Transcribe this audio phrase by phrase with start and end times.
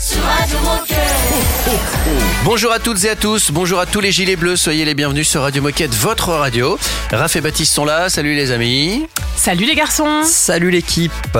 [0.00, 0.96] sur Radio Moquette.
[2.42, 5.28] Bonjour à toutes et à tous, bonjour à tous les gilets bleus, soyez les bienvenus
[5.28, 6.78] sur Radio Moquette, votre radio.
[7.12, 9.06] Raph et Baptiste sont là, salut les amis.
[9.36, 11.38] Salut les garçons Salut l'équipe Vous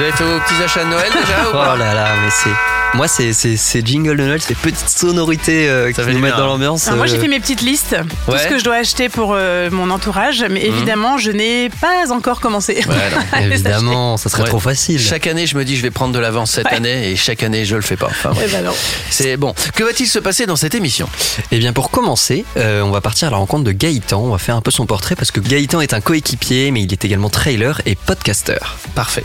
[0.00, 2.71] avez fait vos petits achats de Noël déjà ou Oh là là, mais c'est...
[2.94, 6.46] Moi, c'est, c'est, c'est jingle de Noël, ces petites sonorités euh, qui nous mettent dans
[6.46, 6.86] l'ambiance.
[6.88, 7.96] Alors, Moi j'ai euh, fait mes petites listes,
[8.26, 8.38] tout Ouais.
[8.38, 12.40] ce que je dois acheter pour euh, mon entourage, mais évidemment je n'ai pas encore
[12.40, 12.82] commencé.
[13.40, 14.48] Évidemment, ça serait Ouais.
[14.48, 15.00] trop facile.
[15.00, 16.74] Chaque année, je me dis, je vais prendre de l'avance cette Ouais.
[16.74, 18.08] année et chaque année, je le fais pas.
[18.08, 18.32] Enfin.
[18.44, 18.70] Eh ben.
[19.10, 19.54] C'est bon.
[19.74, 21.08] Que va-t-il se passer dans cette émission?
[21.50, 24.20] Et bien pour commencer, euh, on va partir à la rencontre de Gaëtan.
[24.22, 26.92] On va faire un peu son portrait parce que Gaëtan est un coéquipier, mais il
[26.92, 28.58] est également trailer et podcaster.
[28.94, 29.24] Parfait.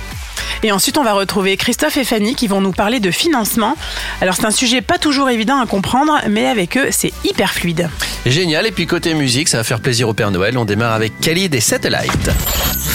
[0.63, 3.75] Et ensuite on va retrouver Christophe et Fanny qui vont nous parler de financement.
[4.21, 7.89] Alors c'est un sujet pas toujours évident à comprendre, mais avec eux c'est hyper fluide.
[8.25, 8.65] Génial.
[8.65, 10.57] Et puis côté musique, ça va faire plaisir au Père Noël.
[10.57, 12.31] On démarre avec Khalid et Satellite.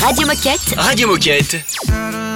[0.00, 0.74] Radio Moquette.
[0.76, 2.31] Radio Moquette.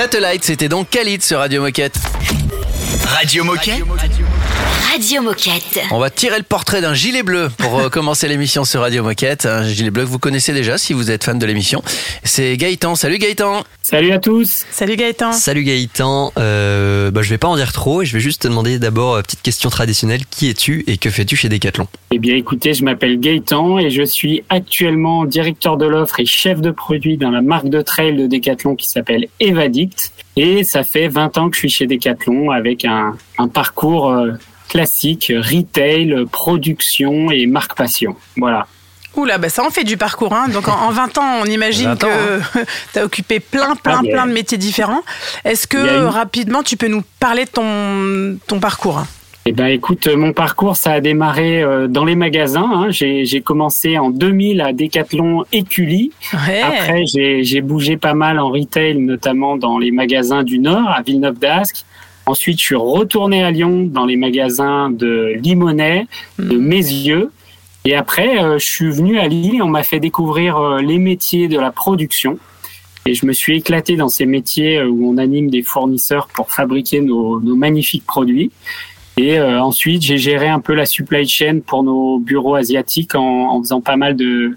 [0.00, 1.98] Satellite, c'était donc Khalid sur Radio Moquette.
[3.12, 3.82] Radio Moquette.
[4.92, 5.80] Radio Moquette.
[5.90, 9.46] On va tirer le portrait d'un gilet bleu pour euh, commencer l'émission sur Radio Moquette.
[9.46, 11.82] Un gilet bleu que vous connaissez déjà si vous êtes fan de l'émission.
[12.22, 12.94] C'est Gaëtan.
[12.94, 13.64] Salut Gaëtan.
[13.82, 14.64] Salut à tous.
[14.70, 18.20] Salut Gaëtan Salut Gaëtan, euh, bah, je vais pas en dire trop et je vais
[18.20, 21.88] juste te demander d'abord, euh, petite question traditionnelle, qui es-tu et que fais-tu chez Decathlon?
[22.12, 26.60] Eh bien écoutez, je m'appelle Gaëtan et je suis actuellement directeur de l'offre et chef
[26.60, 30.12] de produit dans la marque de trail de Decathlon qui s'appelle Evadict.
[30.36, 34.32] Et ça fait 20 ans que je suis chez Decathlon avec un, un parcours euh,
[34.68, 38.16] classique, retail, production et marque passion.
[38.36, 38.66] Voilà.
[39.16, 40.32] Oula, bah ça en fait du parcours.
[40.32, 40.46] Hein.
[40.48, 42.58] Donc en, en 20 ans, on imagine 20 ans, que
[42.92, 45.02] tu as occupé plein, plein, Ah, plein de métiers différents.
[45.44, 48.98] Est-ce que rapidement, tu peux nous parler de ton, ton parcours?
[48.98, 49.06] hein
[49.50, 52.70] Eh ben, écoute, euh, mon parcours, ça a démarré euh, dans les magasins.
[52.72, 52.90] hein.
[52.92, 56.12] J'ai commencé en 2000 à Decathlon Écully.
[56.32, 56.60] Ouais.
[56.62, 61.40] Après, j'ai bougé pas mal en retail, notamment dans les magasins du Nord, à Villeneuve
[61.40, 61.84] d'Ascq.
[62.26, 66.06] Ensuite, je suis retourné à Lyon dans les magasins de Limonest,
[66.38, 67.32] de Mézieux.
[67.84, 70.98] Et après, euh, je suis venu à Lille et on m'a fait découvrir euh, les
[70.98, 72.38] métiers de la production.
[73.04, 77.00] Et je me suis éclaté dans ces métiers où on anime des fournisseurs pour fabriquer
[77.00, 78.52] nos, nos magnifiques produits.
[79.20, 83.60] Et euh, ensuite, j'ai géré un peu la supply chain pour nos bureaux asiatiques en,
[83.60, 84.56] faisant pas mal de,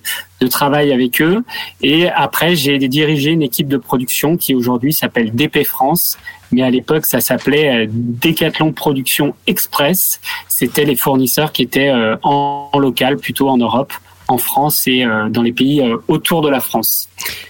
[0.49, 1.43] travail avec eux.
[1.81, 6.17] Et après, j'ai dirigé une équipe de production qui aujourd'hui s'appelle DP France.
[6.51, 10.21] Mais à l'époque, ça s'appelait euh, Decathlon Production Express.
[10.47, 13.91] C'était les fournisseurs qui étaient euh, en, local, plutôt en Europe,
[14.29, 17.09] en France et dans les pays autour de la France.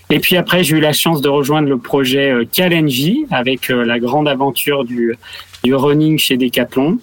[0.09, 4.27] Et puis après, j'ai eu la chance de rejoindre le projet Kalenji avec la grande
[4.27, 5.15] aventure du,
[5.63, 6.99] du running chez Decathlon.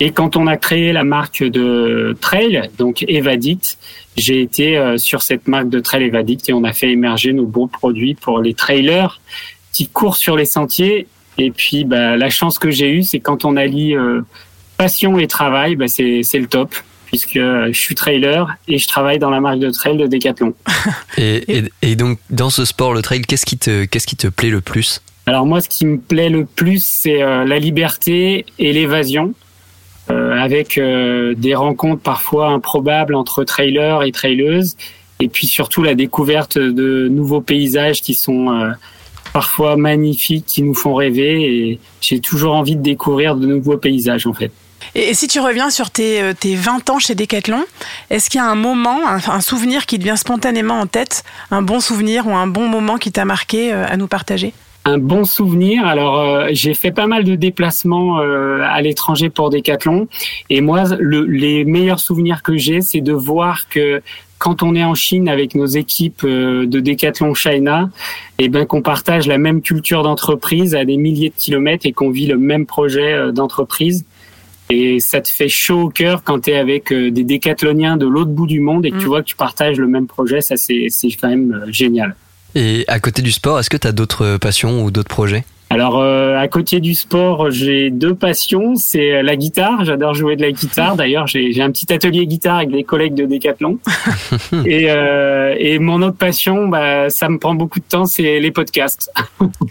[0.00, 3.78] Et quand on a créé la marque de trail, donc Evadict,
[4.16, 7.46] j'ai été euh, sur cette marque de trail Evadict et on a fait émerger nos
[7.46, 9.20] bons produits pour les trailers
[9.72, 11.06] qui courent sur les sentiers.
[11.38, 14.22] Et puis, bah, la chance que j'ai eue, c'est quand on allie euh,
[14.76, 16.74] passion et travail, bah, c'est le top
[17.06, 20.54] puisque euh, je suis trailer et je travaille dans la marque de trail de Decathlon.
[21.18, 24.48] Et, et- donc, dans ce sport, le trail, qu'est-ce qui te, qu'est-ce qui te plaît
[24.48, 25.02] le plus?
[25.26, 29.34] Alors moi, ce qui me plaît le plus, c'est euh, la liberté et l'évasion,
[30.10, 34.76] euh, avec euh, des rencontres parfois improbables entre trailers et traileuses,
[35.20, 38.72] et puis surtout la découverte de nouveaux paysages qui sont
[39.32, 44.26] parfois magnifiques, qui nous font rêver, et j'ai toujours envie de découvrir de nouveaux paysages
[44.26, 44.50] en fait.
[44.96, 47.64] Et, si tu reviens sur tes, tes 20 ans chez Decathlon,
[48.10, 51.22] est-ce qu'il y a un moment, un, souvenir qui te vient spontanément en tête,
[51.52, 54.52] un bon souvenir ou un bon moment qui t'a marqué à nous partager?
[54.84, 55.86] Un bon souvenir.
[55.86, 60.08] Alors, euh, j'ai fait pas mal de déplacements euh, à l'étranger pour Decathlon.
[60.50, 64.02] Et moi, le, les meilleurs souvenirs que j'ai, c'est de voir que
[64.38, 67.90] quand on est en Chine avec nos équipes euh, de Decathlon China,
[68.40, 72.10] et ben qu'on partage la même culture d'entreprise à des milliers de kilomètres et qu'on
[72.10, 74.04] vit le même projet euh, d'entreprise.
[74.68, 78.06] Et ça te fait chaud au cœur quand tu es avec euh, des décathloniens de
[78.06, 79.08] l'autre bout du monde et que tu Mm.
[79.08, 80.40] vois que tu partages le même projet.
[80.40, 82.16] Ça, c'est c'est quand même génial.
[82.54, 85.44] Et à côté du sport, est-ce que tu d'autres passions ou d'autres projets?
[85.72, 88.74] Alors, euh, à côté du sport, j'ai deux passions.
[88.76, 89.84] C'est euh, la guitare.
[89.84, 90.96] J'adore jouer de la guitare.
[90.96, 93.78] D'ailleurs, j'ai un petit atelier guitare avec des collègues de Decathlon.
[94.66, 98.50] et, euh, et mon autre passion, bah, ça me prend beaucoup de temps, c'est les
[98.50, 99.10] podcasts.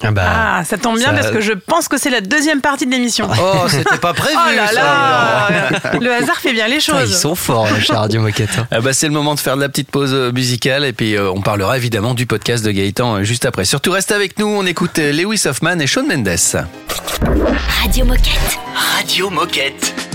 [0.01, 2.61] Ah bah, Ah, ça tombe bien ça- parce que je pense que c'est la deuxième
[2.61, 3.27] partie de l'émission.
[3.39, 4.35] Oh, c'était pas prévu.
[4.35, 4.73] Oh là ça.
[4.73, 7.17] là Le hasard fait bien les putain, ils choses.
[7.19, 8.49] sont forts là, chez Radio Moquette.
[8.59, 8.67] hein.
[8.71, 11.29] Ah bah, c'est le moment de faire de la petite pause musicale et puis euh,
[11.31, 13.65] on parlera évidemment du podcast de Gaëtan juste après.
[13.65, 16.55] Surtout reste avec nous, on écoute Lewis Hoffman et Shawn Mendes.
[17.81, 18.57] Radio Moquette.
[18.73, 20.10] Radio Moquette.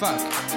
[0.00, 0.49] Fuck.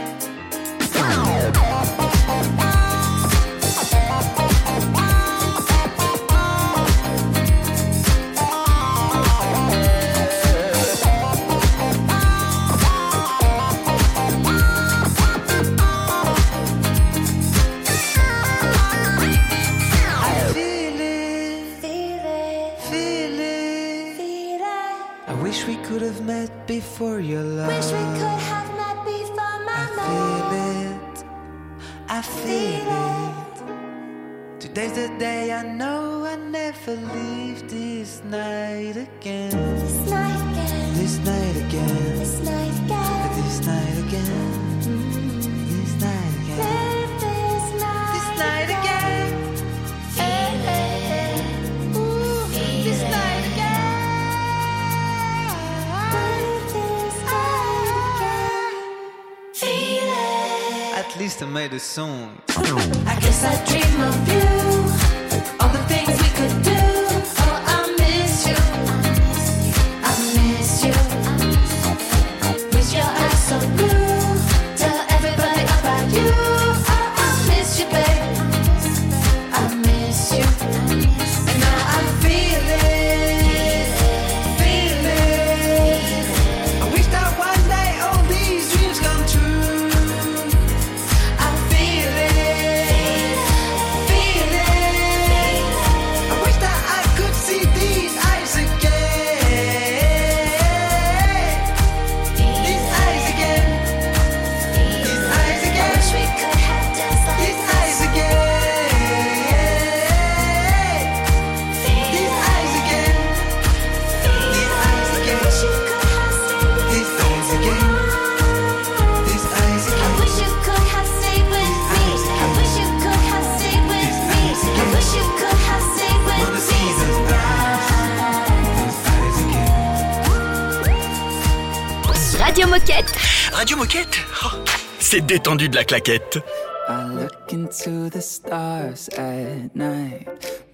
[135.24, 136.39] Détendu de la claquette.
[136.88, 140.27] I look into the stars at night.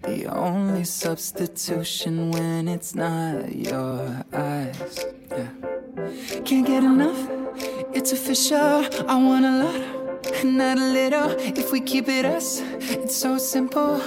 [0.03, 5.05] The only substitution when it's not your eyes.
[5.29, 6.41] Yeah.
[6.45, 7.29] Can't get enough,
[7.93, 8.85] it's official.
[9.07, 9.98] I want a lot,
[10.43, 11.31] not a little.
[11.39, 13.99] If we keep it us, it's so simple.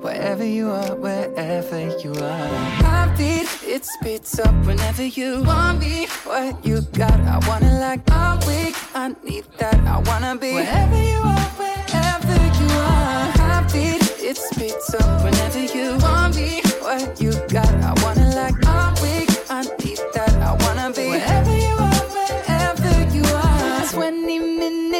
[0.00, 2.48] Wherever you are, wherever you are.
[2.82, 6.06] Heartbeat, it speeds up whenever you want me.
[6.24, 8.74] What you got, I wanna like all week.
[8.94, 13.30] I need that, I wanna be wherever you are, wherever you are.
[13.40, 16.62] Heartbeat, it speeds up whenever you want me.
[16.80, 18.66] What you got, I wanna like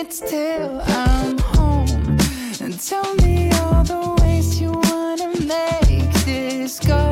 [0.01, 2.19] minutes till I'm home.
[2.63, 7.03] And tell me all the ways you wanna make this go.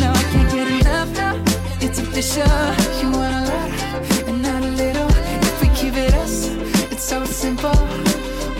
[0.00, 1.34] No, I can't get enough now.
[1.80, 2.56] It's official.
[3.00, 3.70] You want a lot
[4.28, 5.10] and not a little.
[5.48, 6.48] If we keep it us,
[6.92, 7.80] it's so simple.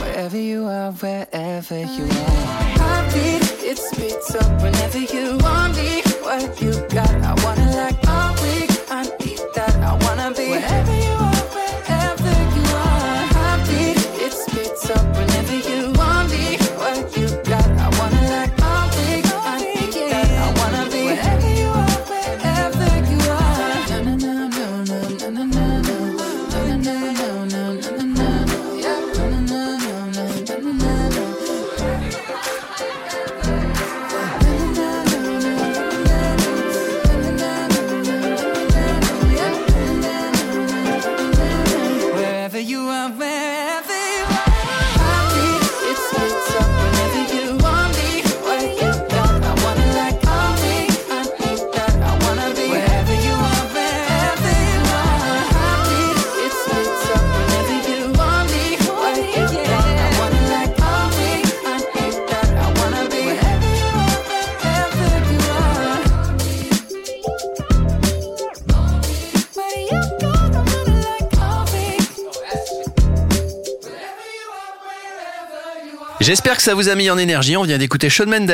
[0.00, 2.45] Wherever you are, wherever you are.
[2.80, 6.02] Heartbeat, it speeds up whenever you want me.
[6.26, 7.95] What you got, I wanna like
[76.26, 77.56] J'espère que ça vous a mis en énergie.
[77.56, 78.50] On vient d'écouter Shawn Mendes.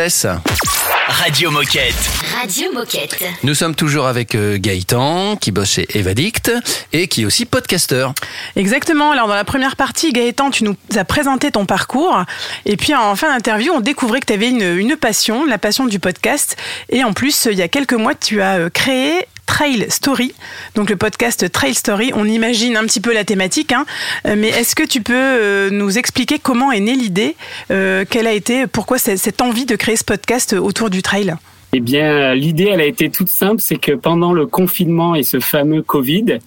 [1.08, 1.94] Radio Moquette.
[2.38, 3.24] Radio Moquette.
[3.44, 6.52] Nous sommes toujours avec euh, Gaëtan, qui bosse chez Evadict
[6.92, 8.12] et qui est aussi podcasteur.
[8.56, 9.12] Exactement.
[9.12, 12.22] Alors, dans la première partie, Gaëtan, tu nous as présenté ton parcours.
[12.66, 15.86] Et puis, en fin d'interview, on découvrait que tu avais une, une passion, la passion
[15.86, 16.58] du podcast.
[16.90, 20.32] Et en plus, il y a quelques mois, tu as euh, créé Trail Story,
[20.74, 22.10] donc le podcast Trail Story.
[22.14, 23.84] On imagine un petit peu la thématique, hein,
[24.26, 27.36] Euh, mais est-ce que tu peux euh, nous expliquer comment est née l'idée,
[27.70, 31.34] euh, quelle a été, pourquoi cette envie de créer ce podcast autour du trail?
[31.74, 35.38] Eh bien, l'idée, elle a été toute simple, c'est que pendant le confinement et ce
[35.38, 36.38] fameux Covid,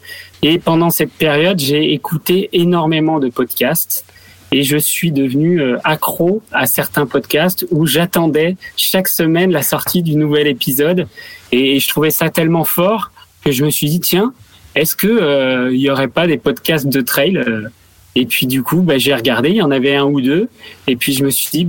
[0.42, 4.04] et pendant cette période, j'ai écouté énormément de podcasts.
[4.56, 10.02] Et je suis devenu euh, accro à certains podcasts où j'attendais chaque semaine la sortie
[10.02, 11.10] du nouvel épisode.
[11.52, 13.12] Et je trouvais ça tellement fort
[13.44, 14.34] que je me suis dit tiens
[14.74, 17.68] est-ce que euh, il y aurait pas des podcasts de trail euh?
[18.16, 20.48] Et puis du coup bah, j'ai regardé il y en avait un ou deux.
[20.88, 21.68] Et puis je me suis dit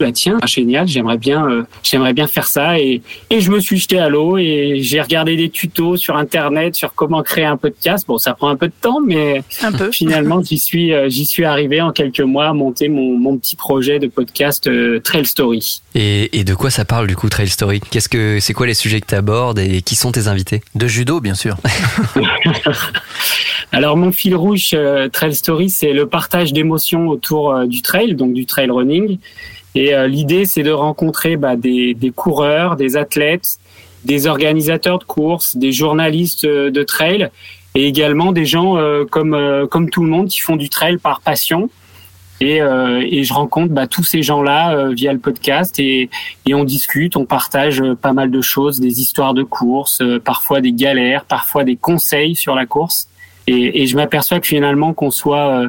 [0.00, 3.78] bah tiens génial j'aimerais bien euh, j'aimerais bien faire ça et et je me suis
[3.78, 8.06] jeté à l'eau et j'ai regardé des tutos sur internet sur comment créer un podcast
[8.06, 9.90] bon ça prend un peu de temps mais Un peu.
[9.92, 13.56] finalement j'y suis euh, j'y suis arrivé en quelques mois à monter mon mon petit
[13.56, 17.48] projet de podcast euh, Trail Story Et, et de quoi ça parle du coup Trail
[17.48, 17.80] Story?
[17.90, 20.62] Qu'est-ce que c'est quoi les sujets que tu abordes et qui sont tes invités?
[20.74, 21.56] De judo, bien sûr.
[23.72, 28.14] Alors mon fil rouge euh, Trail Story, c'est le partage d'émotions autour euh, du trail,
[28.14, 29.18] donc du trail running.
[29.78, 33.60] Et euh, l'idée, c'est de rencontrer bah, des, coureurs, des athlètes,
[34.04, 37.30] des organisateurs de courses, des journalistes euh, de trail,
[37.76, 41.70] et également des gens euh, comme tout le monde qui font du trail par passion.
[42.40, 46.10] Et, je rencontre bah, tous ces gens-là via le podcast et,
[46.52, 50.72] on discute, on partage pas mal de choses, des histoires de courses, euh, parfois des
[50.72, 53.08] galères, parfois des conseils sur la course.
[53.46, 55.68] Et, et je m'aperçois que finalement, qu'on soit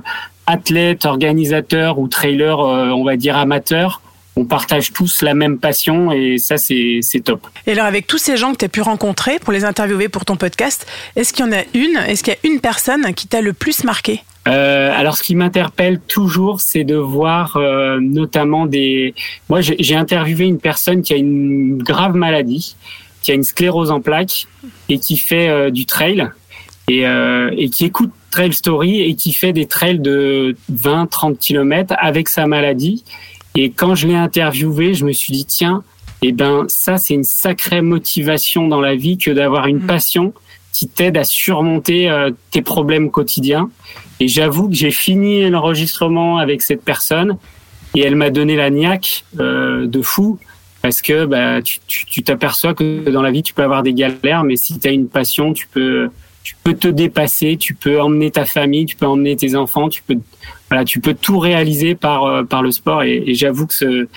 [0.50, 4.01] euh, athlète, organisateur ou trailer, euh, on va dire amateur,
[4.36, 7.46] on partage tous la même passion et ça, c'est top.
[7.68, 10.25] Et alors, avec tous ces gens que tu as pu rencontrer pour les interviewer pour
[10.25, 13.27] ton podcast, est-ce qu'il y en a une, est-ce qu'il y a une personne qui
[13.27, 14.24] t'a le plus marqué?
[14.48, 19.13] Euh, alors, ce qui m'interpelle toujours, c'est de voir euh, notamment des.
[19.50, 22.75] Moi, j'ai interviewé une personne qui a une grave maladie,
[23.22, 24.48] qui a une sclérose en plaques
[24.88, 26.29] et qui fait euh, du trail
[26.88, 32.29] et, et qui écoute Trail Story et qui fait des trails de 20-30 kilomètres avec
[32.29, 33.03] sa maladie.
[33.55, 35.83] Et quand je l'ai interviewé, je me suis dit tiens,
[36.21, 40.33] eh ben ça c'est une sacrée motivation dans la vie que d'avoir une passion
[40.74, 43.69] qui t'aide à surmonter euh, tes problèmes quotidiens.
[44.19, 47.38] Et j'avoue que j'ai fini l'enregistrement avec cette personne
[47.95, 50.39] et elle m'a donné la niaque euh, de fou
[50.81, 54.55] parce que bah, tu t'aperçois que dans la vie tu peux avoir des galères, mais
[54.55, 56.09] si tu as une passion, tu peux
[56.50, 60.01] tu peux te dépasser, tu peux emmener ta famille, tu peux emmener tes enfants, tu
[60.01, 60.18] peux
[60.68, 64.07] voilà, tu peux tout réaliser par euh, par le sport et, et j'avoue que ce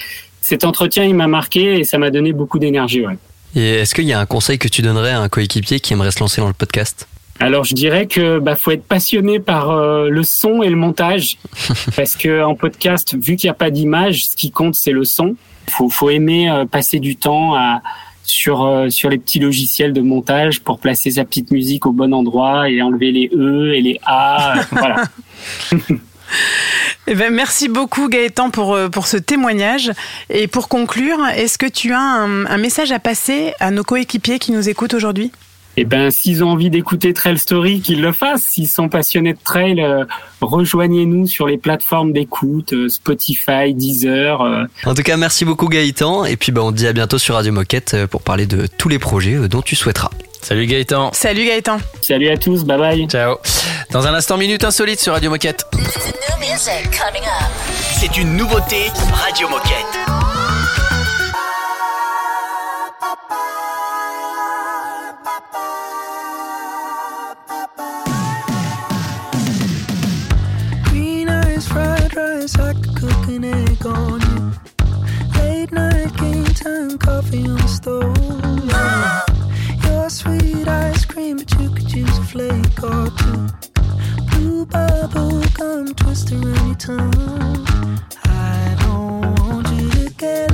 [0.40, 3.04] cet entretien il m'a marqué et ça m'a donné beaucoup d'énergie.
[3.06, 3.18] Ouais.
[3.54, 6.10] Et est-ce qu'il y a un conseil que tu donnerais à un coéquipier qui aimerait
[6.10, 7.06] se lancer dans le podcast?
[7.38, 11.36] Alors je dirais que bah faut être passionné par euh, le son et le montage
[11.96, 15.04] parce que en podcast vu qu'il n'y a pas d'image, ce qui compte c'est le
[15.04, 15.36] son.
[15.68, 17.82] Faut faut aimer euh, passer du temps à
[18.24, 22.12] sur euh, sur les petits logiciels de montage pour placer sa petite musique au bon
[22.14, 24.58] endroit et enlever les e et les a.
[24.58, 25.04] euh, voilà.
[27.06, 29.92] Eh ben, merci beaucoup Gaëtan pour, euh, pour ce témoignage.
[30.30, 34.38] Et pour conclure, est-ce que tu as un, un message à passer à nos coéquipiers
[34.38, 35.32] qui nous écoutent aujourd'hui?
[35.76, 38.42] Eh ben, s'ils ont envie d'écouter Trail Story, qu'ils le fassent.
[38.42, 40.04] S'ils sont passionnés de trail, euh,
[40.40, 44.42] rejoignez-nous sur les plateformes d'écoute, euh, Spotify, Deezer.
[44.42, 44.64] euh.
[44.84, 46.24] En tout cas, merci beaucoup Gaëtan.
[46.26, 48.88] Et puis bah, on te dit à bientôt sur Radio Moquette pour parler de tous
[48.88, 50.10] les projets dont tu souhaiteras.
[50.42, 51.10] Salut Gaëtan.
[51.14, 51.78] Salut Gaëtan.
[52.02, 53.06] Salut à tous, bye bye.
[53.08, 53.36] Ciao.
[53.92, 55.64] Dans un instant, minute insolite sur Radio Moquette.
[58.00, 60.41] C'est une nouveauté Radio Moquette.
[73.84, 78.16] Late night game time, coffee on the stove.
[79.84, 83.48] Your sweet ice cream, but you could use a flake or two.
[84.30, 87.98] Blue bubble gum twist around your tongue.
[88.24, 90.51] I don't want you to get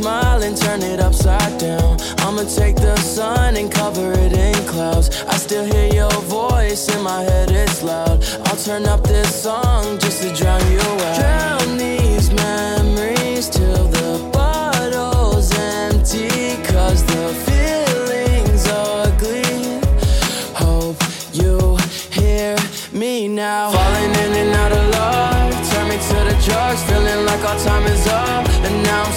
[0.00, 1.98] smile and turn it upside down.
[2.24, 5.08] I'ma take the sun and cover it in clouds.
[5.32, 8.18] I still hear your voice in my head, it's loud.
[8.46, 11.16] I'll turn up this song just to drown you out.
[11.20, 16.30] Drown these memories till the bottle's empty.
[16.72, 19.52] Cause the feeling's ugly.
[20.64, 21.00] Hope
[21.40, 21.76] you
[22.18, 22.56] hear
[22.92, 23.70] me now.
[23.70, 25.52] Falling in and out of love.
[25.70, 28.48] Turn me to the drugs, feeling like our time is up.
[28.66, 29.12] And now I'm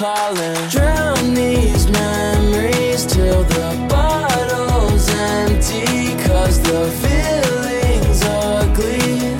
[0.00, 0.56] calling.
[0.70, 9.36] Drown these memories till the bottle's empty Cause the feeling's ugly.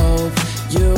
[0.00, 0.36] Hope
[0.76, 0.92] you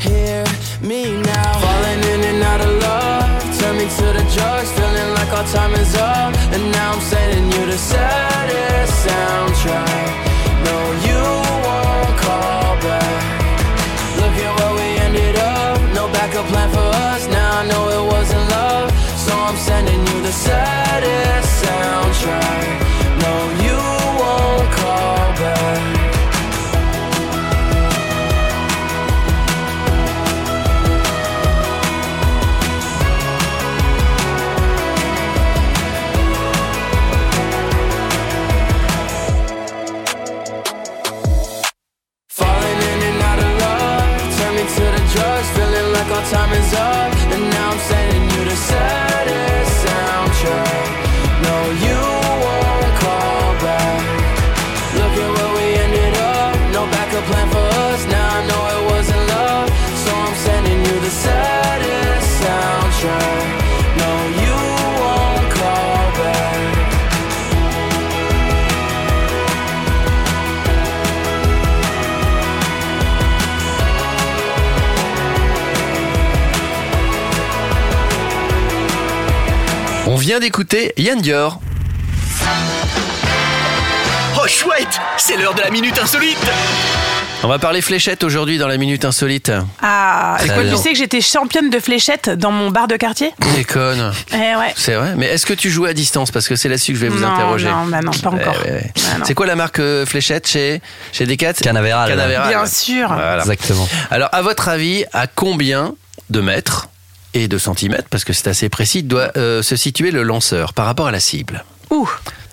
[0.00, 0.44] hear
[0.80, 1.52] me now.
[1.60, 5.74] Falling in and out of love Turn me to the drugs Feeling like our time
[5.74, 6.32] is up.
[6.54, 10.08] And now I'm sending you the saddest soundtrack.
[10.64, 11.41] No, you
[20.32, 22.81] saddest soundtrack
[80.96, 81.60] Yann Dior.
[84.36, 86.38] Oh chouette C'est l'heure de la minute insolite
[87.44, 89.52] On va parler fléchette aujourd'hui dans la minute insolite.
[89.82, 90.72] Ah, écoute, bien.
[90.74, 93.32] tu sais que j'étais championne de fléchettes dans mon bar de quartier?
[93.54, 94.12] Déconne.
[94.32, 94.72] Eh ouais.
[94.74, 95.12] C'est vrai.
[95.16, 96.30] Mais est-ce que tu joues à distance?
[96.30, 97.68] Parce que c'est là-dessus que je vais vous non, interroger.
[97.68, 98.62] Non, bah non, pas Ouais, encore.
[98.64, 98.92] ouais, ouais.
[98.96, 99.24] Ah, non.
[99.26, 100.80] C'est quoi la marque euh, fléchette chez,
[101.12, 102.08] chez Decat Canaveral.
[102.08, 102.48] Canaveral.
[102.48, 103.08] Bien sûr.
[103.08, 103.42] Voilà.
[103.42, 103.86] Exactement.
[104.10, 105.92] Alors, à votre avis, à combien
[106.30, 106.88] de mètres
[107.34, 110.86] et de centimètres, parce que c'est assez précis, doit euh, se situer le lanceur par
[110.86, 112.08] rapport à la cible Ouh.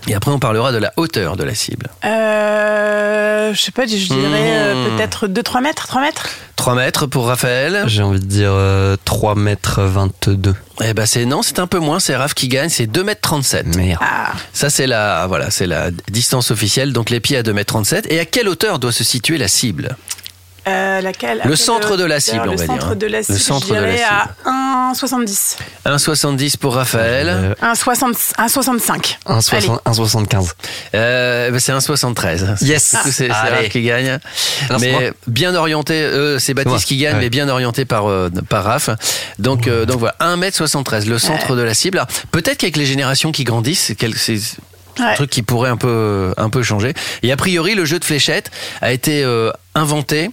[0.08, 1.88] Et après, on parlera de la hauteur de la cible.
[2.06, 4.96] Euh, je sais pas, je dirais euh, Mmh.
[4.98, 6.30] peut-être 2-3 mètres 3 mètres?
[6.56, 7.84] 3 mètres pour Raphaël.
[7.88, 10.54] J'ai envie de dire euh, 3 mètres 22.
[10.84, 13.22] Eh ben c'est non, c'est un peu moins, c'est Raph qui gagne, c'est 2 mètres
[13.22, 13.76] 37.
[13.76, 14.00] Merde.
[14.02, 17.74] Ah, Ça c'est la voilà, c'est la distance officielle, donc les pieds à 2 mètres
[17.74, 19.96] 37 et à quelle hauteur doit se situer la cible?
[20.68, 22.96] Euh, laquelle Le centre de la cible, on Le va dire, centre hein.
[22.96, 25.58] de la Le cible, centre je de la dirais à 1,70.
[25.86, 27.28] 1,70 pour Raphaël.
[27.30, 29.18] Euh, 1,60 1,65.
[29.28, 30.52] 1,60 1,75.
[30.96, 32.64] Euh, ben, c'est 1,73.
[32.66, 32.96] Yes.
[33.12, 33.32] C'est.
[33.32, 34.20] Raph qui gagne.
[34.70, 36.64] Non, mais bien orienté, euh, c'est moi.
[36.64, 37.22] Baptiste qui gagne, Ouais.
[37.22, 38.90] mais bien orienté par, euh, par Raph.
[39.40, 42.06] Donc, euh, donc voilà, 1m73, le centre de la cible.
[42.32, 44.40] Peut-être qu'avec les générations qui grandissent, c'est
[45.00, 46.94] un truc qui pourrait un peu, un peu changer.
[47.24, 50.30] Et a priori, le jeu de fléchettes a été euh, inventé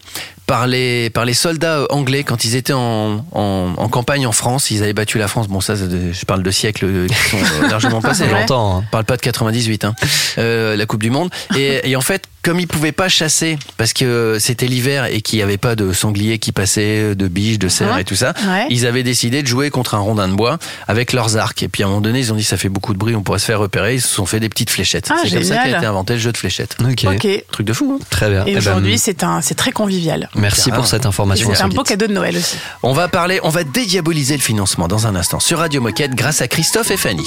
[0.46, 4.32] par les, par les soldats euh, anglais quand ils étaient en, en, en campagne en
[4.32, 4.70] France.
[4.70, 5.48] Ils avaient battu la France.
[5.48, 8.24] Bon, ça, de- je parle de siècles euh, qui sont euh, largement passés.
[8.24, 8.40] Hein.
[8.40, 8.78] longtemps.
[8.78, 8.85] hein.
[8.87, 9.94] On parle pas de 98, hein.
[10.38, 11.30] Euh, la Coupe du Monde.
[11.56, 15.40] Et, et en fait, comme ils pouvaient pas chasser parce que c'était l'hiver et qu'il
[15.40, 18.66] y avait pas de sangliers qui passaient, de biches, de cerfs et tout ça, Ouais.
[18.70, 21.64] ils avaient décidé de jouer contre un rondin de bois avec leurs arcs.
[21.64, 23.22] Et puis à un moment donné, ils ont dit ça fait beaucoup de bruit, on
[23.22, 23.94] pourrait se faire repérer.
[23.96, 25.09] Ils se sont fait des petites fléchettes.
[25.11, 26.76] Ah, c'est comme ça qu'a été inventé le jeu de fléchettes.
[26.88, 27.04] Ok.
[27.12, 27.26] Ok.
[27.50, 27.98] Truc de fou.
[28.00, 28.44] Hein Très bien.
[28.46, 30.28] Eh Et ben, aujourd'hui, c'est un, c'est très convivial.
[30.37, 31.51] Merci pour cette Et information.
[31.55, 32.57] c'est un beau cadeau de Noël aussi.
[32.83, 36.40] on va parler, on va dédiaboliser le financement dans un instant sur Radio Moquette grâce
[36.42, 37.27] à Christophe et Fanny.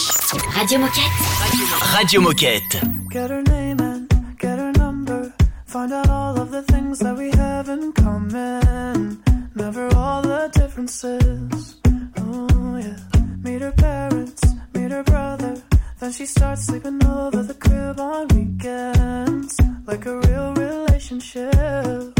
[0.56, 1.04] Radio Moquette.
[1.98, 2.82] Radio Moquette.
[3.12, 4.08] Get her name and
[4.40, 5.32] get her number.
[5.66, 9.18] Find out all of the things that we have in common.
[9.56, 11.80] Never all the differences.
[12.20, 12.96] Oh, yeah.
[13.44, 14.42] Meet her parents,
[14.74, 15.56] meet her brother.
[16.00, 19.58] Then she starts sleeping over the crib on weekends.
[19.86, 22.20] Like a real relationship.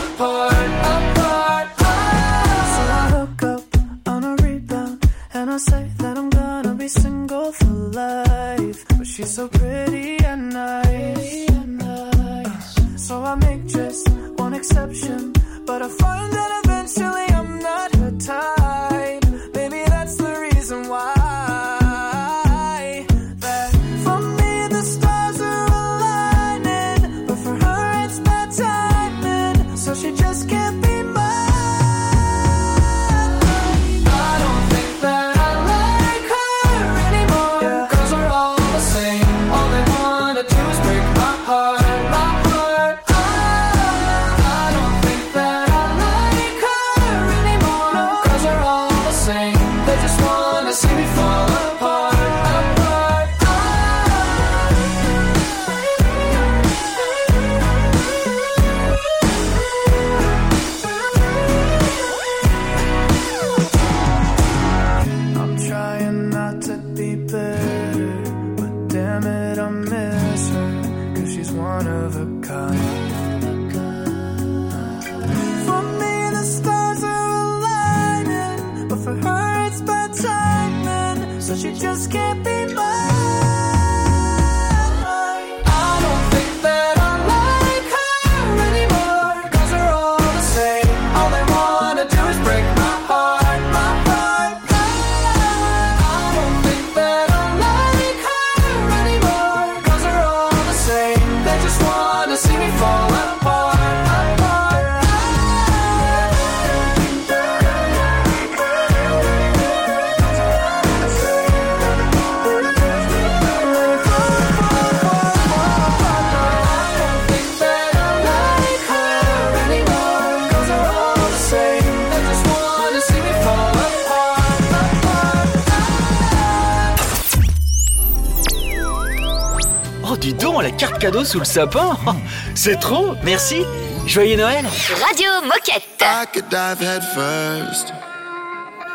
[130.81, 131.95] carte cadeau sous le sapin.
[132.55, 133.63] C'est trop, merci.
[134.07, 134.65] Joyeux Noël.
[135.07, 135.83] Radio Moquette.
[136.01, 137.93] I could dive head first.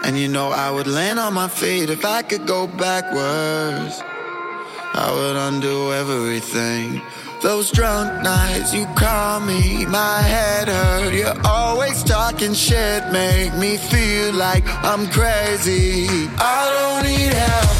[0.02, 4.02] And you know I would land on my feet if I could go backwards.
[4.94, 7.00] I would undo everything.
[7.40, 11.14] Those drunk nights you call me, my head hurt.
[11.14, 16.08] You're always talking shit, make me feel like I'm crazy.
[16.38, 17.75] I don't need help.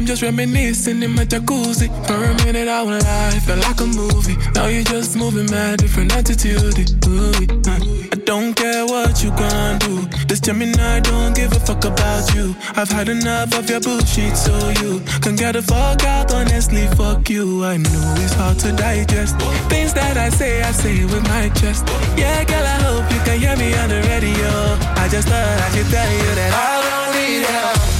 [0.00, 1.88] I'm just reminiscing in my jacuzzi.
[2.06, 4.34] For a minute, I went live, felt like a movie.
[4.54, 6.72] Now you're just moving mad, different attitude.
[7.06, 7.28] Ooh,
[7.68, 7.78] uh,
[8.10, 10.08] I don't care what you gon' do.
[10.26, 12.56] This Gemini don't give a fuck about you.
[12.76, 16.32] I've had enough of your bullshit, so you can get the fuck out.
[16.32, 17.62] Honestly, fuck you.
[17.62, 19.36] I know it's hard to digest.
[19.68, 21.86] Things that I say, I say with my chest.
[22.16, 24.48] Yeah, girl, I hope you can hear me on the radio.
[24.96, 27.99] I just thought I should tell you that I don't need help.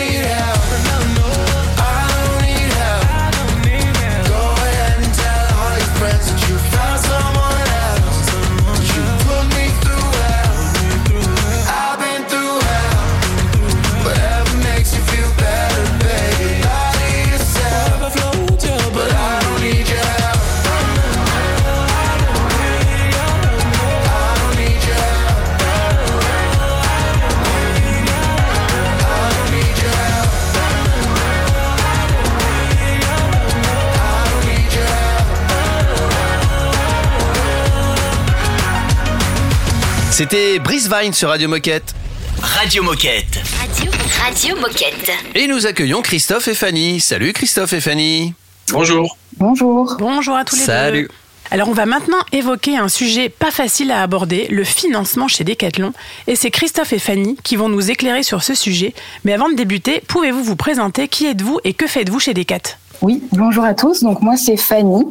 [40.21, 41.95] C'était Brice Vine sur Radio Moquette.
[42.43, 43.39] Radio Moquette.
[43.59, 43.91] Radio,
[44.23, 45.11] Radio Moquette.
[45.33, 46.99] Et nous accueillons Christophe et Fanny.
[46.99, 48.35] Salut Christophe et Fanny.
[48.71, 49.17] Bonjour.
[49.37, 49.95] Bonjour.
[49.97, 51.07] Bonjour à tous les Salut.
[51.07, 51.15] deux.
[51.49, 55.91] Alors on va maintenant évoquer un sujet pas facile à aborder, le financement chez Decathlon.
[56.27, 58.93] Et c'est Christophe et Fanny qui vont nous éclairer sur ce sujet.
[59.23, 61.07] Mais avant de débuter, pouvez-vous vous présenter?
[61.07, 62.77] Qui êtes-vous et que faites-vous chez Decat?
[63.01, 64.03] Oui, bonjour à tous.
[64.03, 65.03] Donc moi c'est Fanny.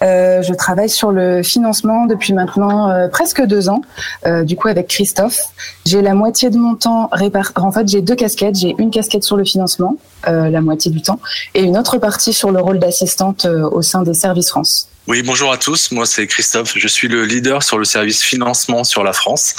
[0.00, 3.82] Euh, je travaille sur le financement depuis maintenant euh, presque deux ans.
[4.26, 5.38] euh, du coup avec Christophe,
[5.84, 7.52] j'ai la moitié de mon temps réparti.
[7.56, 8.56] En fait, j'ai deux casquettes.
[8.56, 11.20] J'ai une casquette sur le financement, euh, la moitié du temps,
[11.54, 14.88] et une autre partie sur le rôle d'assistante euh, au sein des services France.
[15.06, 15.90] Oui, bonjour à tous.
[15.90, 16.72] Moi, c'est Christophe.
[16.78, 19.54] Je suis le leader sur le service financement sur la France.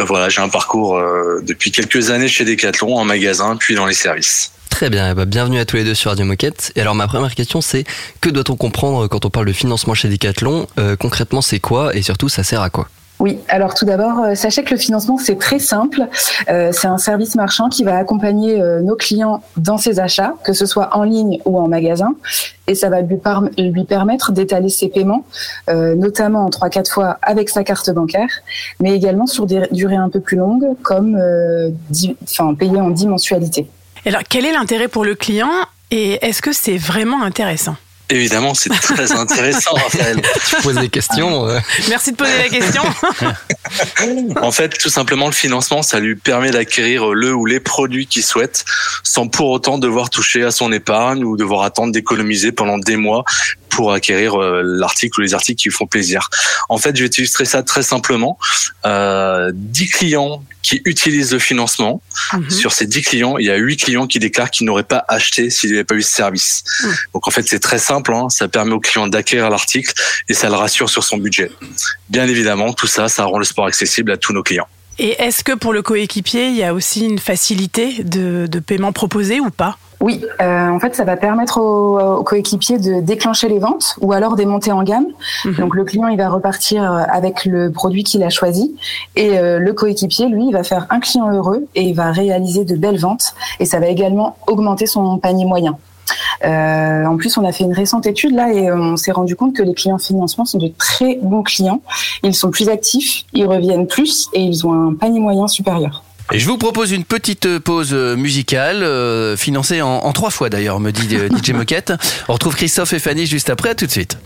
[0.00, 0.98] Euh, voilà, j'ai un parcours
[1.42, 4.52] depuis quelques années chez Decathlon, en magasin, puis dans les services.
[4.76, 6.70] Très bien, eh ben, bienvenue à tous les deux sur Radio Moquette.
[6.76, 7.84] Et alors ma première question c'est
[8.20, 10.66] que doit-on comprendre quand on parle de financement chez Decathlon?
[10.78, 11.96] Euh, Concrètement c'est quoi?
[11.96, 12.86] Et surtout ça sert à quoi?
[13.18, 16.02] Oui, alors tout d'abord, euh, sachez que le financement, c'est très simple.
[16.50, 20.66] Euh, c'est un service marchand qui va accompagner nos clients dans ses achats, que ce
[20.66, 22.14] soit en ligne ou en magasin.
[22.66, 25.24] Et ça va lui, permettre d'étaler ses paiements,
[25.68, 28.28] notamment en 3-4 fois avec sa carte bancaire,
[28.80, 31.18] mais également sur des durées un peu plus longues, comme
[32.58, 33.70] payer en 10 mensualités.
[34.06, 35.50] Alors quel est l'intérêt pour le client
[35.90, 37.76] et est-ce que c'est vraiment intéressant?
[38.08, 40.22] Évidemment, c'est très intéressant, Raphaël.
[40.48, 41.48] Tu poses des questions.
[41.48, 41.58] euh.
[41.88, 42.82] Merci de poser la question.
[44.40, 48.22] En fait, tout simplement, le financement, ça lui permet d'acquérir le ou les produits qu'il
[48.22, 48.64] souhaite
[49.02, 53.24] sans pour autant devoir toucher à son épargne ou devoir attendre d'économiser pendant des mois
[53.76, 56.30] pour acquérir euh, l'article ou les articles qui lui font plaisir.
[56.70, 58.38] En fait, je vais t'illustrer ça très simplement.
[58.86, 62.00] Euh, 10 clients qui utilisent le financement.
[62.32, 62.50] Mhm.
[62.50, 65.50] Sur ces 10 clients, il y a 8 clients qui déclarent qu'ils n'auraient pas acheté
[65.50, 66.64] s'il n'y avait pas eu ce service.
[66.82, 66.94] Mhm.
[67.12, 68.14] Donc en fait, c'est très simple.
[68.14, 68.28] hein.
[68.30, 69.92] Ça permet au client d'acquérir l'article
[70.30, 71.50] et ça le rassure sur son budget.
[72.08, 74.68] Bien évidemment, tout ça, ça rend le sport accessible à tous nos clients.
[74.98, 78.92] Et est-ce que pour le coéquipier, il y a aussi une facilité de, de paiement
[78.92, 79.76] proposée ou pas?
[80.00, 84.12] Oui, euh, en fait, ça va permettre aux, aux coéquipiers de déclencher les ventes ou
[84.12, 85.06] alors des montées en gamme.
[85.58, 88.74] Donc le client, il va repartir euh, avec le produit qu'il a choisi
[89.16, 92.64] et euh, le coéquipier, lui, il va faire un client heureux et il va réaliser
[92.64, 95.78] de belles ventes et ça va également augmenter son panier moyen.
[96.44, 99.54] Euh, en plus, on a fait une récente étude là et on s'est rendu compte
[99.54, 101.82] que les clients financement sont de très bons clients.
[102.22, 106.02] Ils sont plus actifs, ils reviennent plus et ils ont un panier moyen supérieur.
[106.32, 110.50] Et je vous propose une petite pause euh, musicale, euh, financée en, en trois fois
[110.50, 111.92] d'ailleurs, me dit euh, DJ Moquette.
[112.28, 114.18] On retrouve Christophe et Fanny juste après, à tout de suite.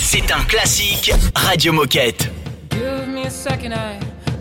[0.00, 2.30] C'est un classique Radio Moquette.
[2.70, 3.98] Give me a second, I,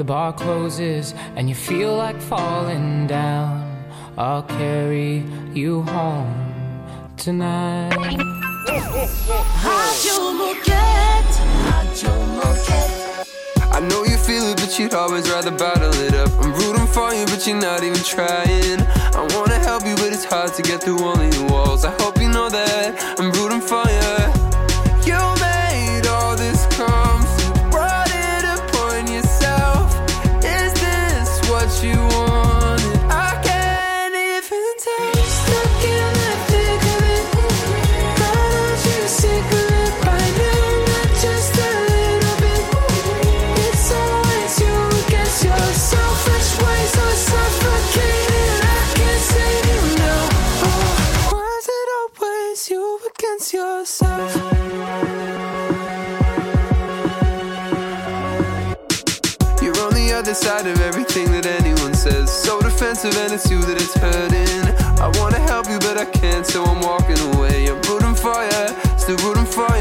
[0.00, 3.84] the bar closes and you feel like falling down.
[4.16, 5.22] I'll carry
[5.52, 6.32] you home
[7.18, 7.92] tonight.
[13.76, 16.30] I know you feel it, but you'd always rather bottle it up.
[16.40, 18.80] I'm rooting for you, but you're not even trying.
[19.20, 21.84] I wanna help you, but it's hard to get through all of walls.
[21.84, 23.39] I hope you know that I'm.
[62.90, 64.66] expensive and it's you that it's hurting.
[65.00, 67.68] I wanna help you, but I can't, so I'm walking away.
[67.68, 68.66] I'm rooting for ya,
[68.96, 69.79] still rooting for ya.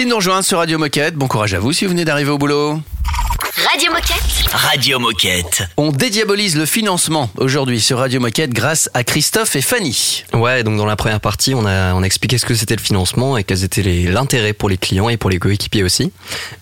[0.00, 1.14] Merci de nous rejoindre sur Radio Moquette.
[1.14, 2.80] Bon courage à vous si vous venez d'arriver au boulot.
[3.70, 4.22] Radio Moquette.
[4.50, 5.62] Radio Moquette.
[5.76, 10.24] On dédiabolise le financement aujourd'hui sur Radio Moquette grâce à Christophe et Fanny.
[10.32, 12.80] Ouais, donc dans la première partie, on a, on a expliqué ce que c'était le
[12.80, 16.10] financement et quels étaient les- l'intérêt pour les clients et pour les coéquipiers aussi.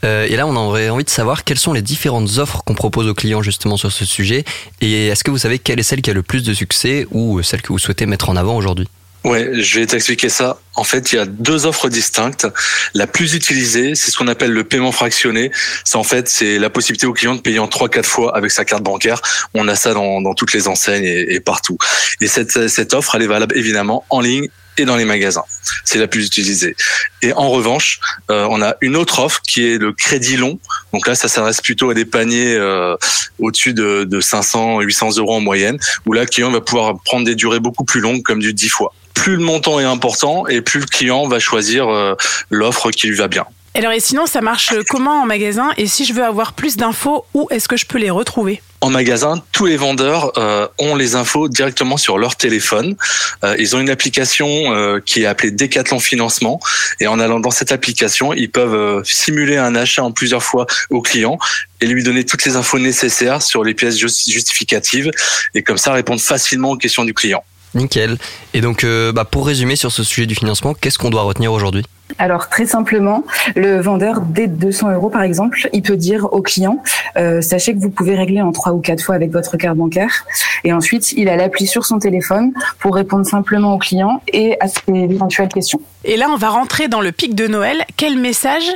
[0.05, 3.07] Euh, et là, on aurait envie de savoir quelles sont les différentes offres qu'on propose
[3.07, 4.45] aux clients justement sur ce sujet.
[4.81, 7.41] Et est-ce que vous savez quelle est celle qui a le plus de succès ou
[7.45, 8.89] celle que vous souhaitez mettre en avant aujourd'hui?
[9.25, 10.59] Ouais, je vais t'expliquer ça.
[10.79, 12.47] En fait, il y a deux offres distinctes.
[12.95, 15.51] La plus utilisée, c'est ce qu'on appelle le paiement fractionné.
[15.85, 18.53] C'est en fait, c'est la possibilité au client de payer en trois, quatre fois avec
[18.53, 19.21] sa carte bancaire.
[19.55, 21.79] On a ça dans, dans toutes les enseignes et, partout.
[22.21, 24.49] Et cette, cette offre, elle est valable évidemment en ligne
[24.79, 25.43] et dans les magasins.
[25.85, 26.77] C'est la plus utilisée.
[27.23, 27.99] Et en revanche,
[28.31, 30.59] euh, on a une autre offre qui est le crédit long.
[30.93, 32.97] Donc là, ça s'adresse plutôt à des paniers euh,
[33.41, 37.27] au-dessus de, de 500, 800 euros en moyenne, où là, le client va pouvoir prendre
[37.27, 38.95] des durées beaucoup plus longues, comme du 10 fois.
[39.15, 42.15] Plus le montant est important et plus le client va choisir euh,
[42.51, 43.47] l'offre qui lui va bien.
[43.75, 45.71] Alors, et sinon, ça marche comment en magasin?
[45.77, 48.61] Et si je veux avoir plus d'infos, où est-ce que je peux les retrouver?
[48.81, 52.97] En magasin, tous les vendeurs euh, ont les infos directement sur leur téléphone.
[53.45, 56.61] Euh, ils ont une application euh, qui est appelée Decathlon Financement.
[56.99, 61.01] Et en allant dans cette application, ils peuvent simuler un achat en plusieurs fois au
[61.01, 61.39] client
[61.81, 65.11] et lui donner toutes les infos nécessaires sur les pièces just- justificatives.
[65.55, 67.45] Et comme ça, répondre facilement aux questions du client.
[67.75, 68.19] Nickel.
[68.55, 71.53] Et donc, euh, bah, pour résumer sur ce sujet du financement, qu'est-ce qu'on doit retenir
[71.53, 71.85] aujourd'hui?
[72.17, 76.83] Alors très simplement, le vendeur dès 200 euros par exemple, il peut dire au client
[77.19, 80.25] euh, sachez que vous pouvez régler en trois ou quatre fois avec votre carte bancaire.
[80.65, 84.69] Et ensuite, il a l'appli sur son téléphone pour répondre simplement au client et à
[84.69, 85.81] ses éventuelles questions.
[86.05, 87.85] Et là, on va rentrer dans le pic de Noël.
[87.97, 88.69] Quel message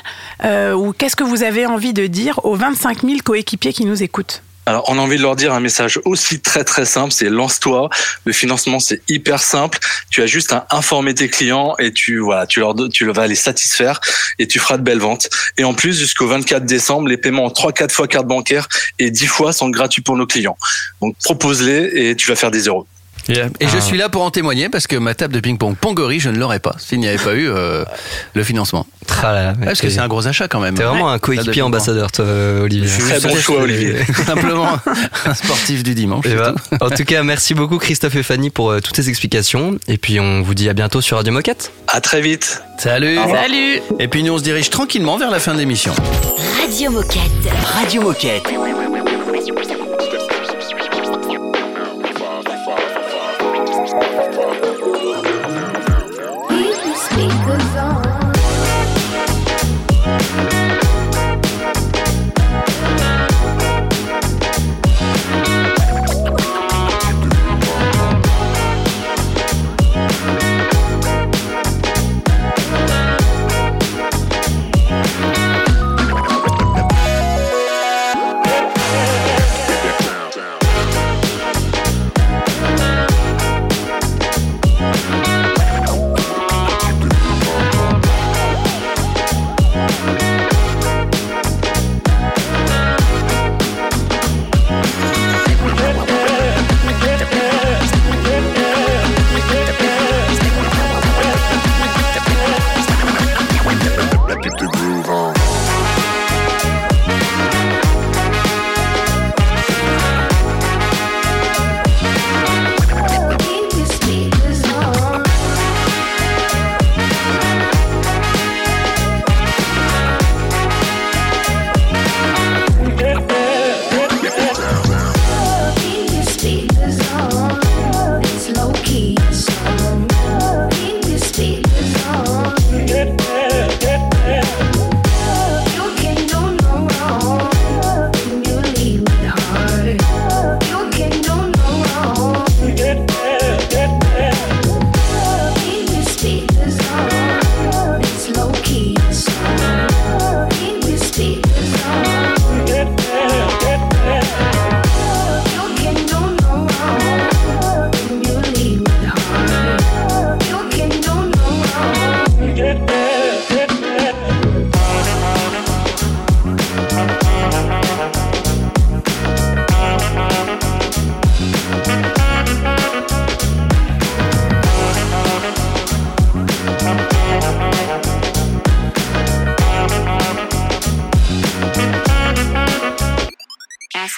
[0.44, 4.02] euh, ou qu'est-ce que vous avez envie de dire aux 25 000 coéquipiers qui nous
[4.02, 4.42] écoutent?
[4.64, 7.88] Alors, on a envie de leur dire un message aussi très très simple, c'est lance-toi.
[8.24, 9.78] Le financement, c'est hyper simple.
[10.08, 13.34] Tu as juste à informer tes clients et tu voilà, tu leur tu vas les
[13.34, 14.00] satisfaire
[14.38, 15.28] et tu feras de belles ventes.
[15.58, 18.68] Et en plus, jusqu'au 24 décembre, les paiements en 3 4 fois carte bancaire
[19.00, 20.56] et 10 fois sont gratuits pour nos clients.
[21.00, 22.86] Donc propose-les et tu vas faire des euros.
[23.28, 23.34] Et
[23.68, 23.80] je Ah.
[23.80, 26.58] suis là pour en témoigner parce que ma table de ping-pong Pongori, je ne l'aurais
[26.58, 27.84] pas s'il n'y avait pas eu euh,
[28.34, 28.86] le financement.
[29.22, 30.74] Ah là parce que c'est un gros achat quand même.
[30.74, 32.24] T'es vraiment un coéquipier ambassadeur, toi,
[32.62, 32.88] Olivier.
[32.98, 33.96] Très bon choix, Olivier.
[34.26, 34.66] Simplement
[35.26, 36.24] un sportif du dimanche.
[36.28, 36.76] Eh ben, tout.
[36.84, 39.78] en tout cas, merci beaucoup Christophe et Fanny pour euh, toutes ces explications.
[39.88, 41.72] Et puis on vous dit à bientôt sur Radio Moquette.
[41.88, 42.62] À très vite.
[42.78, 43.16] Salut.
[43.16, 45.92] Salut Et puis nous on se dirige tranquillement vers la fin de l'émission.
[46.60, 47.20] Radio Moquette.
[47.78, 48.48] Radio Moquette.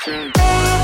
[0.05, 0.84] soon.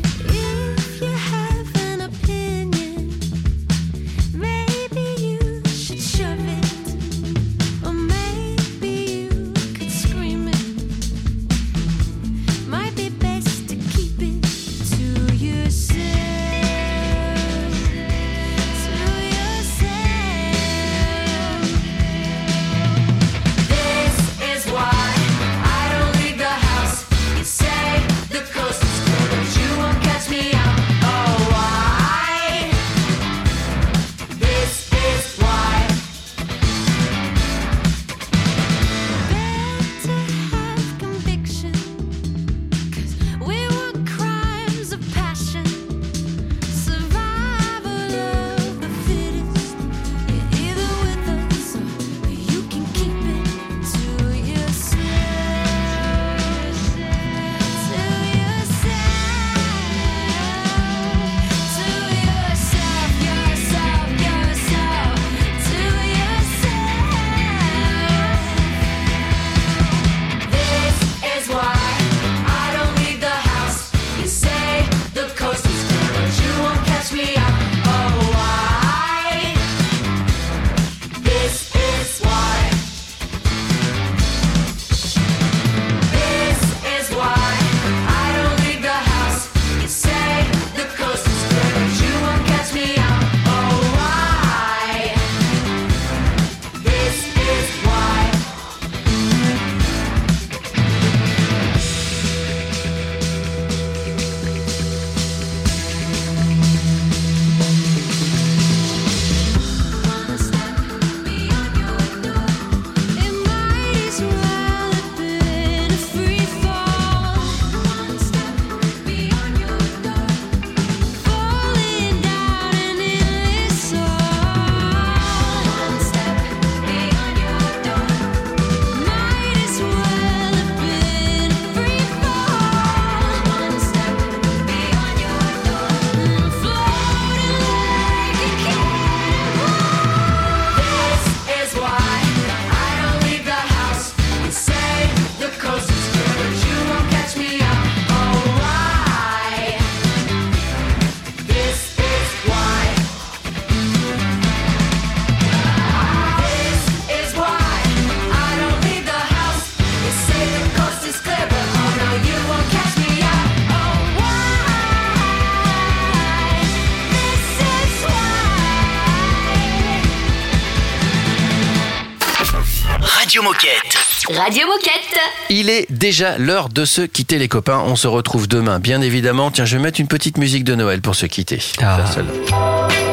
[174.43, 175.19] Radio Moquette.
[175.51, 177.83] Il est déjà l'heure de se quitter les copains.
[177.85, 179.51] On se retrouve demain, bien évidemment.
[179.51, 181.59] Tiens, je vais mettre une petite musique de Noël pour se quitter.
[181.79, 181.99] Ah.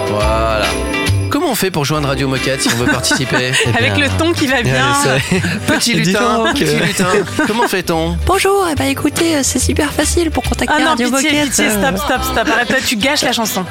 [0.08, 0.64] Voilà.
[1.28, 4.46] Comment on fait pour joindre Radio Moquette si on veut participer Avec le ton qui
[4.46, 4.94] va bien.
[5.66, 7.08] Petit lutin, petit lutin.
[7.46, 8.16] Comment fait-on?
[8.24, 11.48] Bonjour, eh ben écoutez, euh, c'est super facile pour contacter Ah non, Radio pitié, Moquette.
[11.50, 12.48] pitié, stop, stop, stop.
[12.48, 13.66] Arrête, là, tu gâches la chanson.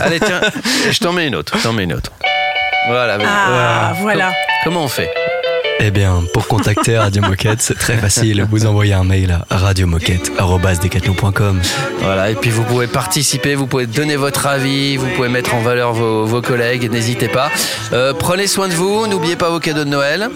[0.00, 0.40] Allez, tiens,
[0.92, 1.54] je t'en mets une autre.
[1.58, 2.12] Je t'en mets une autre.
[2.88, 3.18] Voilà.
[3.26, 4.32] Ah, voilà.
[4.62, 5.10] Comment on fait?
[5.78, 8.46] Eh bien, pour contacter Radio Moquette, c'est très facile.
[8.50, 11.60] Vous envoyez un mail à radiomoquette.com.
[12.00, 15.60] Voilà, et puis vous pouvez participer, vous pouvez donner votre avis, vous pouvez mettre en
[15.60, 17.50] valeur vos, vos collègues, n'hésitez pas.
[17.92, 20.30] Euh, prenez soin de vous, n'oubliez pas vos cadeaux de Noël,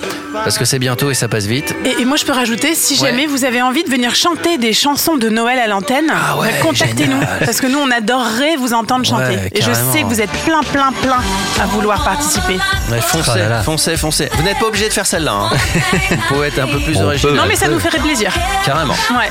[0.45, 1.75] parce que c'est bientôt et ça passe vite.
[1.85, 3.09] Et, et moi, je peux rajouter, si Ouais.
[3.11, 6.49] jamais vous avez envie de venir chanter des chansons de Noël à l'antenne, Ah ouais,
[6.49, 7.21] bah, contactez-nous.
[7.45, 9.37] Parce que nous, on adorerait vous entendre chanter.
[9.37, 11.19] Ouais, et je sais que vous êtes plein, plein, plein
[11.61, 12.59] à vouloir participer.
[12.91, 13.63] Ouais, foncez, Oh là là.
[13.63, 14.29] foncez, foncez.
[14.35, 15.30] Vous n'êtes pas obligé de faire celle-là.
[15.33, 15.51] Hein.
[16.11, 17.37] vous pouvez être un peu plus On original.
[17.37, 18.33] Non, mais ça nous ferait plaisir.
[18.65, 18.95] Carrément.
[19.11, 19.29] Ouais.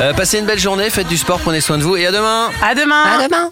[0.00, 2.48] Euh, passez une belle journée, faites du sport, prenez soin de vous et à demain.
[2.62, 3.04] À demain.
[3.04, 3.50] À demain.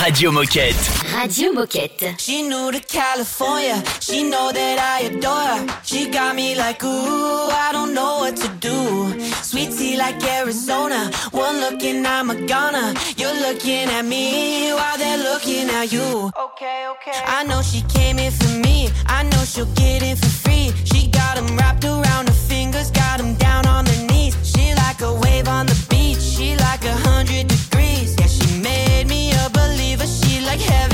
[0.00, 0.74] Radio Moquette.
[1.14, 2.18] Radio Moquette.
[2.18, 3.82] She new to California.
[4.00, 5.80] She know that I adore her.
[5.84, 9.20] She got me like, ooh, I don't know what to do.
[9.42, 11.10] Sweet tea like Arizona.
[11.30, 12.94] One look and I'm a goner.
[13.16, 16.30] You're looking at me while they're looking at you.
[16.36, 17.20] Okay, okay.
[17.26, 18.90] I know she came in for me.
[19.06, 20.72] I know she'll get in for free.
[20.84, 22.34] She got 'em wrapped around her
[30.52, 30.91] like heaven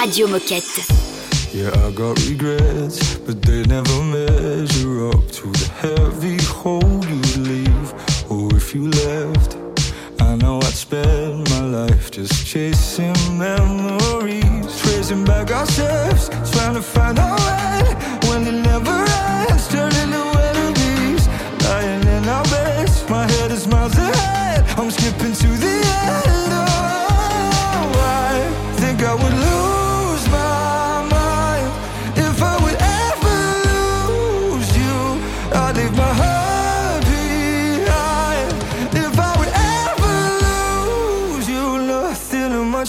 [0.00, 0.80] Radio Moquette.
[1.52, 7.92] Yeah, I got regrets, but they never measure up to the heavy hole you leave.
[8.30, 9.58] Or if you left,
[10.18, 17.18] I know I'd spend my life just chasing memories, tracing back ourselves, trying to find
[17.18, 17.29] out.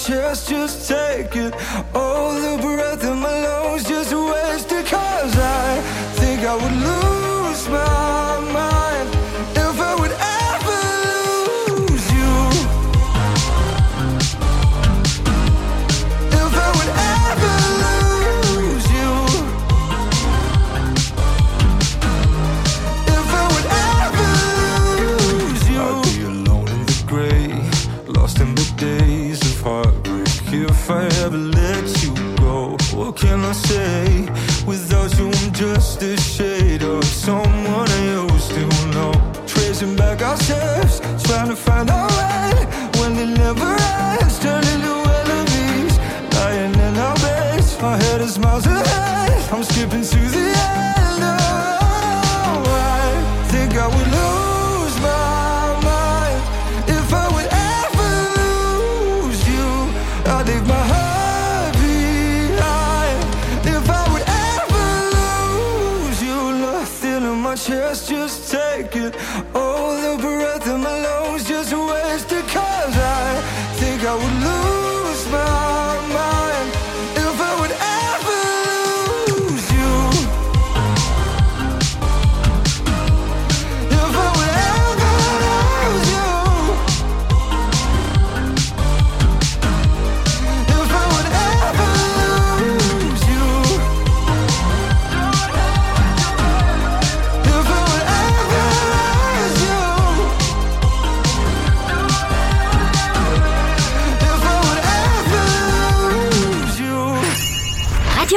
[0.08, 1.54] chest, just take it.
[1.93, 3.91] All the breath in my lungs.
[34.65, 35.28] without you.
[35.28, 38.63] I'm just a shade of someone I used to
[38.93, 39.11] know.
[39.47, 42.65] Tracing back our steps, trying to find our way
[42.99, 43.70] when they never.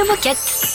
[0.07, 0.74] moquette.